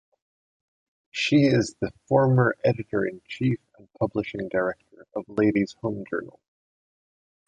She 1.11 1.45
is 1.45 1.75
the 1.79 1.91
former 2.07 2.55
editor-in-chief 2.63 3.59
and 3.77 3.87
publishing 3.99 4.49
director 4.49 5.05
of 5.13 5.25
"Ladies' 5.29 5.75
Home 5.83 6.05
Journal". 6.09 6.39